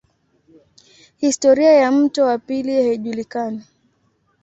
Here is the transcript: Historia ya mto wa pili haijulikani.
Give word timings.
Historia 1.17 1.71
ya 1.73 1.91
mto 1.91 2.25
wa 2.25 2.37
pili 2.37 2.75
haijulikani. 2.75 3.61